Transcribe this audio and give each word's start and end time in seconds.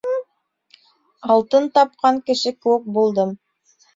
Алтын 1.33 1.69
тапҡан 1.77 2.19
кеше 2.31 2.53
кеүек 2.65 2.87
булдым. 2.99 3.37